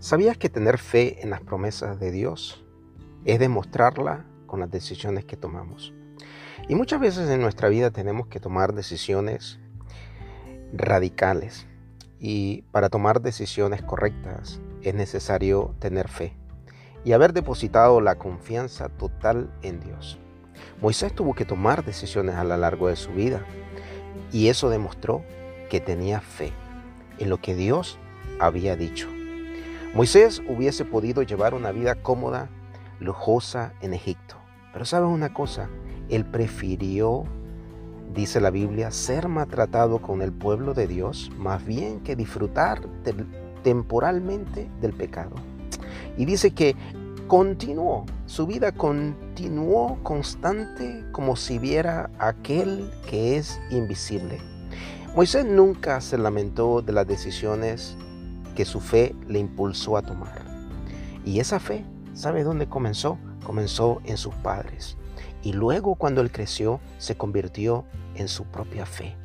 ¿Sabías 0.00 0.38
que 0.38 0.48
tener 0.48 0.78
fe 0.78 1.22
en 1.22 1.28
las 1.28 1.42
promesas 1.42 2.00
de 2.00 2.10
Dios 2.10 2.64
es 3.26 3.38
demostrarla 3.38 4.24
con 4.46 4.60
las 4.60 4.70
decisiones 4.70 5.26
que 5.26 5.36
tomamos? 5.36 5.92
Y 6.70 6.74
muchas 6.74 7.00
veces 7.00 7.28
en 7.28 7.42
nuestra 7.42 7.68
vida 7.68 7.90
tenemos 7.90 8.26
que 8.26 8.40
tomar 8.40 8.72
decisiones 8.72 9.60
radicales. 10.72 11.66
Y 12.18 12.62
para 12.72 12.88
tomar 12.88 13.20
decisiones 13.20 13.82
correctas 13.82 14.58
es 14.80 14.94
necesario 14.94 15.74
tener 15.80 16.08
fe 16.08 16.34
y 17.04 17.12
haber 17.12 17.34
depositado 17.34 18.00
la 18.00 18.16
confianza 18.16 18.88
total 18.88 19.52
en 19.60 19.80
Dios. 19.80 20.18
Moisés 20.80 21.14
tuvo 21.14 21.34
que 21.34 21.44
tomar 21.44 21.84
decisiones 21.84 22.36
a 22.36 22.44
lo 22.44 22.56
largo 22.56 22.88
de 22.88 22.96
su 22.96 23.10
vida 23.10 23.44
y 24.32 24.48
eso 24.48 24.70
demostró 24.70 25.22
que 25.68 25.78
tenía 25.78 26.22
fe 26.22 26.54
en 27.18 27.28
lo 27.28 27.36
que 27.36 27.54
Dios 27.54 27.98
había 28.38 28.76
dicho. 28.76 29.19
Moisés 29.92 30.40
hubiese 30.46 30.84
podido 30.84 31.22
llevar 31.22 31.52
una 31.52 31.72
vida 31.72 31.96
cómoda, 31.96 32.48
lujosa 33.00 33.72
en 33.80 33.92
Egipto. 33.92 34.36
Pero 34.72 34.84
sabes 34.84 35.08
una 35.08 35.34
cosa, 35.34 35.68
él 36.08 36.24
prefirió, 36.24 37.24
dice 38.14 38.40
la 38.40 38.50
Biblia, 38.50 38.92
ser 38.92 39.26
maltratado 39.26 40.00
con 40.00 40.22
el 40.22 40.32
pueblo 40.32 40.74
de 40.74 40.86
Dios 40.86 41.32
más 41.36 41.66
bien 41.66 42.00
que 42.00 42.14
disfrutar 42.14 42.82
temporalmente 43.64 44.70
del 44.80 44.92
pecado. 44.92 45.34
Y 46.16 46.24
dice 46.24 46.52
que 46.52 46.76
continuó, 47.26 48.06
su 48.26 48.46
vida 48.46 48.70
continuó 48.70 49.98
constante 50.04 51.04
como 51.10 51.34
si 51.34 51.58
viera 51.58 52.10
aquel 52.20 52.92
que 53.08 53.36
es 53.38 53.60
invisible. 53.70 54.38
Moisés 55.16 55.44
nunca 55.44 56.00
se 56.00 56.16
lamentó 56.16 56.80
de 56.80 56.92
las 56.92 57.08
decisiones 57.08 57.96
que 58.60 58.66
su 58.66 58.80
fe 58.80 59.16
le 59.26 59.38
impulsó 59.38 59.96
a 59.96 60.02
tomar. 60.02 60.44
Y 61.24 61.40
esa 61.40 61.58
fe, 61.58 61.82
¿sabe 62.12 62.44
dónde 62.44 62.68
comenzó? 62.68 63.16
Comenzó 63.42 64.02
en 64.04 64.18
sus 64.18 64.34
padres. 64.34 64.98
Y 65.42 65.54
luego 65.54 65.94
cuando 65.94 66.20
él 66.20 66.30
creció, 66.30 66.78
se 66.98 67.16
convirtió 67.16 67.86
en 68.16 68.28
su 68.28 68.44
propia 68.44 68.84
fe. 68.84 69.16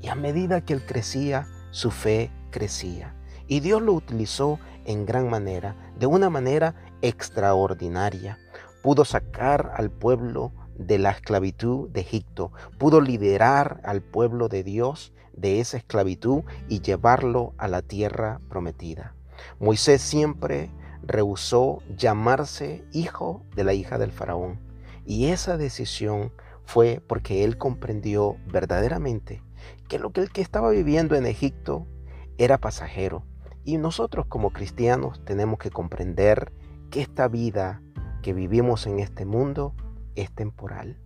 Y 0.00 0.06
a 0.06 0.14
medida 0.14 0.60
que 0.60 0.74
él 0.74 0.86
crecía, 0.86 1.48
su 1.72 1.90
fe 1.90 2.30
crecía. 2.52 3.16
Y 3.48 3.58
Dios 3.58 3.82
lo 3.82 3.94
utilizó 3.94 4.60
en 4.84 5.06
gran 5.06 5.28
manera, 5.28 5.74
de 5.98 6.06
una 6.06 6.30
manera 6.30 6.76
extraordinaria. 7.02 8.38
Pudo 8.80 9.04
sacar 9.04 9.72
al 9.76 9.90
pueblo 9.90 10.52
de 10.76 10.98
la 10.98 11.10
esclavitud 11.10 11.88
de 11.90 12.00
Egipto, 12.00 12.52
pudo 12.78 13.00
liderar 13.00 13.80
al 13.84 14.02
pueblo 14.02 14.48
de 14.48 14.62
Dios 14.62 15.12
de 15.32 15.60
esa 15.60 15.76
esclavitud 15.76 16.42
y 16.68 16.80
llevarlo 16.80 17.54
a 17.58 17.68
la 17.68 17.82
tierra 17.82 18.40
prometida. 18.48 19.14
Moisés 19.58 20.00
siempre 20.00 20.70
rehusó 21.02 21.78
llamarse 21.96 22.84
hijo 22.92 23.42
de 23.54 23.64
la 23.64 23.74
hija 23.74 23.98
del 23.98 24.12
faraón 24.12 24.60
y 25.04 25.26
esa 25.26 25.56
decisión 25.56 26.32
fue 26.64 27.02
porque 27.06 27.44
él 27.44 27.58
comprendió 27.58 28.36
verdaderamente 28.46 29.42
que 29.88 29.98
lo 29.98 30.12
que 30.12 30.22
el 30.22 30.30
que 30.30 30.40
estaba 30.40 30.70
viviendo 30.70 31.14
en 31.14 31.26
Egipto 31.26 31.86
era 32.38 32.58
pasajero 32.58 33.24
y 33.64 33.78
nosotros 33.78 34.26
como 34.26 34.50
cristianos 34.50 35.22
tenemos 35.24 35.58
que 35.58 35.70
comprender 35.70 36.52
que 36.90 37.02
esta 37.02 37.28
vida 37.28 37.82
que 38.22 38.32
vivimos 38.32 38.86
en 38.86 39.00
este 39.00 39.26
mundo 39.26 39.74
es 40.16 40.30
temporal. 40.32 40.98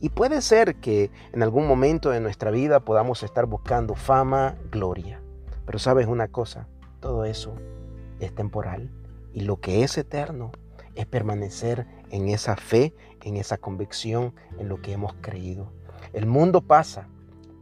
Y 0.00 0.08
puede 0.08 0.42
ser 0.42 0.76
que 0.76 1.10
en 1.32 1.42
algún 1.42 1.66
momento 1.66 2.10
de 2.10 2.20
nuestra 2.20 2.50
vida 2.50 2.80
podamos 2.80 3.22
estar 3.22 3.46
buscando 3.46 3.94
fama, 3.94 4.56
gloria. 4.70 5.22
Pero 5.64 5.78
sabes 5.78 6.08
una 6.08 6.28
cosa, 6.28 6.66
todo 7.00 7.24
eso 7.24 7.54
es 8.18 8.34
temporal. 8.34 8.90
Y 9.32 9.42
lo 9.42 9.60
que 9.60 9.84
es 9.84 9.96
eterno 9.96 10.50
es 10.94 11.06
permanecer 11.06 11.86
en 12.10 12.28
esa 12.28 12.56
fe, 12.56 12.94
en 13.22 13.36
esa 13.36 13.58
convicción, 13.58 14.34
en 14.58 14.68
lo 14.68 14.82
que 14.82 14.92
hemos 14.92 15.14
creído. 15.20 15.72
El 16.12 16.26
mundo 16.26 16.60
pasa, 16.60 17.08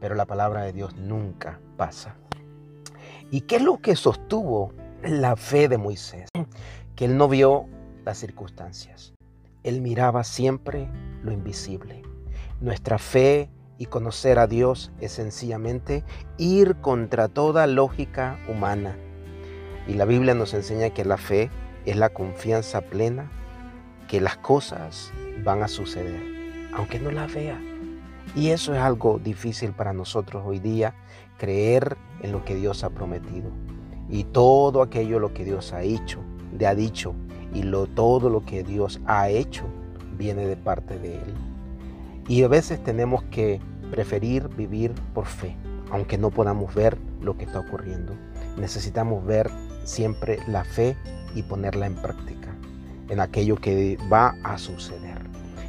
pero 0.00 0.14
la 0.14 0.24
palabra 0.24 0.62
de 0.62 0.72
Dios 0.72 0.96
nunca 0.96 1.60
pasa. 1.76 2.16
¿Y 3.30 3.42
qué 3.42 3.56
es 3.56 3.62
lo 3.62 3.78
que 3.78 3.94
sostuvo 3.96 4.72
la 5.02 5.36
fe 5.36 5.68
de 5.68 5.78
Moisés? 5.78 6.28
Que 6.96 7.04
él 7.04 7.16
no 7.16 7.28
vio 7.28 7.66
las 8.04 8.18
circunstancias. 8.18 9.12
Él 9.62 9.82
miraba 9.82 10.24
siempre 10.24 10.88
lo 11.22 11.32
invisible. 11.32 12.02
Nuestra 12.60 12.98
fe 12.98 13.50
y 13.78 13.86
conocer 13.86 14.38
a 14.38 14.46
Dios 14.46 14.92
es 15.00 15.12
sencillamente 15.12 16.04
ir 16.36 16.76
contra 16.76 17.28
toda 17.28 17.66
lógica 17.66 18.38
humana. 18.48 18.96
Y 19.88 19.94
la 19.94 20.04
Biblia 20.04 20.34
nos 20.34 20.52
enseña 20.52 20.90
que 20.90 21.04
la 21.04 21.16
fe 21.16 21.50
es 21.86 21.96
la 21.96 22.10
confianza 22.10 22.82
plena 22.82 23.30
que 24.06 24.20
las 24.20 24.36
cosas 24.36 25.12
van 25.44 25.62
a 25.62 25.68
suceder, 25.68 26.20
aunque 26.74 26.98
no 26.98 27.10
las 27.10 27.32
vea. 27.32 27.58
Y 28.34 28.50
eso 28.50 28.74
es 28.74 28.80
algo 28.80 29.18
difícil 29.18 29.72
para 29.72 29.92
nosotros 29.92 30.42
hoy 30.44 30.58
día, 30.58 30.94
creer 31.38 31.96
en 32.20 32.32
lo 32.32 32.44
que 32.44 32.56
Dios 32.56 32.84
ha 32.84 32.90
prometido. 32.90 33.50
Y 34.08 34.24
todo 34.24 34.82
aquello 34.82 35.20
lo 35.20 35.32
que 35.32 35.44
Dios 35.44 35.72
ha 35.72 35.82
hecho, 35.82 36.20
le 36.58 36.66
ha 36.66 36.74
dicho, 36.74 37.14
y 37.54 37.62
lo, 37.62 37.86
todo 37.86 38.28
lo 38.28 38.44
que 38.44 38.62
Dios 38.62 39.00
ha 39.06 39.28
hecho 39.30 39.64
viene 40.20 40.46
de 40.46 40.56
parte 40.56 40.98
de 40.98 41.14
Él. 41.14 41.34
Y 42.28 42.42
a 42.42 42.48
veces 42.48 42.84
tenemos 42.84 43.24
que 43.24 43.58
preferir 43.90 44.48
vivir 44.48 44.92
por 45.14 45.24
fe, 45.24 45.56
aunque 45.90 46.18
no 46.18 46.30
podamos 46.30 46.74
ver 46.74 46.98
lo 47.22 47.38
que 47.38 47.46
está 47.46 47.60
ocurriendo. 47.60 48.12
Necesitamos 48.58 49.24
ver 49.24 49.50
siempre 49.84 50.38
la 50.46 50.62
fe 50.62 50.94
y 51.34 51.42
ponerla 51.42 51.86
en 51.86 51.94
práctica 51.94 52.54
en 53.08 53.20
aquello 53.20 53.56
que 53.56 53.98
va 54.10 54.36
a 54.44 54.56
suceder. 54.56 55.18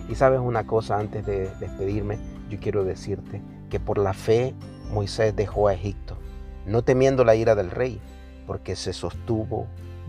Y 0.08 0.16
sabes 0.16 0.40
una 0.40 0.68
cosa 0.68 1.00
antes 1.00 1.26
de 1.26 1.50
despedirme, 1.60 2.20
yo 2.50 2.60
quiero 2.60 2.84
decirte 2.84 3.42
que 3.70 3.80
por 3.80 3.98
la 3.98 4.14
fe 4.14 4.54
Moisés 4.92 5.36
dejó 5.36 5.68
a 5.68 5.74
Egipto, 5.74 6.18
no 6.66 6.84
temiendo 6.84 7.24
la 7.24 7.36
ira 7.36 7.56
del 7.56 7.72
rey, 7.72 8.00
porque 8.46 8.76
se 8.76 8.94
sostuvo 8.94 9.68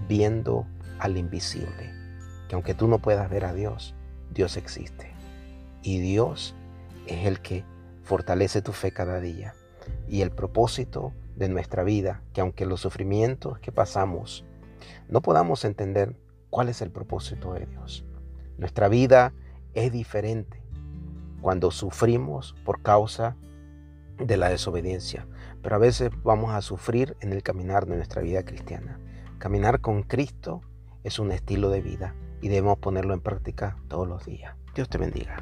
viendo 0.08 0.66
al 0.98 1.16
invisible, 1.16 1.94
que 2.48 2.54
aunque 2.54 2.75
tú 2.75 2.86
no 2.86 2.98
puedas 2.98 3.31
ver 3.31 3.44
a 3.44 3.54
Dios, 3.54 3.94
Dios 4.32 4.56
existe. 4.56 5.12
Y 5.82 6.00
Dios 6.00 6.54
es 7.06 7.26
el 7.26 7.41
que 7.41 7.65
fortalece 8.03 8.62
tu 8.62 8.72
fe 8.72 8.93
cada 8.93 9.20
día. 9.20 9.54
Y 10.09 10.22
el 10.22 10.31
propósito 10.31 11.12
de 11.37 11.48
nuestra 11.48 11.82
vida, 11.82 12.22
que 12.32 12.41
aunque 12.41 12.66
los 12.66 12.81
sufrimientos 12.81 13.59
que 13.59 13.72
pasamos 13.72 14.44
no 15.09 15.20
podamos 15.20 15.65
entender 15.65 16.16
cuál 16.50 16.69
es 16.69 16.82
el 16.82 16.91
propósito 16.91 17.54
de 17.54 17.66
Dios. 17.66 18.04
Nuestra 18.59 18.88
vida 18.88 19.32
es 19.75 19.93
diferente 19.93 20.62
cuando 21.41 21.70
sufrimos 21.70 22.54
por 22.64 22.82
causa 22.82 23.37
de 24.19 24.37
la 24.37 24.49
desobediencia, 24.49 25.26
pero 25.62 25.76
a 25.76 25.78
veces 25.78 26.10
vamos 26.22 26.53
a 26.53 26.62
sufrir 26.62 27.16
en 27.20 27.32
el 27.32 27.43
caminar 27.43 27.87
de 27.87 27.97
nuestra 27.97 28.22
vida 28.22 28.44
cristiana. 28.44 29.00
Caminar 29.38 29.81
con 29.81 30.03
Cristo 30.03 30.60
es 31.03 31.19
un 31.19 31.32
estilo 31.32 31.70
de 31.70 31.81
vida 31.81 32.14
y 32.42 32.48
debemos 32.48 32.78
ponerlo 32.78 33.14
en 33.14 33.20
práctica 33.20 33.78
todos 33.88 34.06
los 34.06 34.26
días. 34.26 34.54
Dios 34.75 34.91
te 34.91 34.98
bendiga. 34.98 35.38